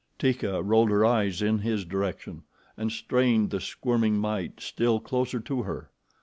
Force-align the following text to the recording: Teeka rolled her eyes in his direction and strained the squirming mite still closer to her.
Teeka 0.17 0.63
rolled 0.63 0.89
her 0.89 1.05
eyes 1.05 1.43
in 1.43 1.59
his 1.59 1.85
direction 1.85 2.41
and 2.75 2.91
strained 2.91 3.51
the 3.51 3.61
squirming 3.61 4.17
mite 4.17 4.59
still 4.59 4.99
closer 4.99 5.39
to 5.39 5.61
her. 5.61 5.91